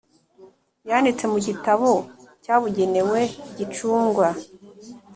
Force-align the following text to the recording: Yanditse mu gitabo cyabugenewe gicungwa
Yanditse 0.89 1.23
mu 1.31 1.39
gitabo 1.47 1.89
cyabugenewe 2.43 3.19
gicungwa 3.57 4.27